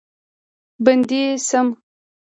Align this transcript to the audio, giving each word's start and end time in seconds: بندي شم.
بندي 0.83 1.23
شم. 1.47 1.67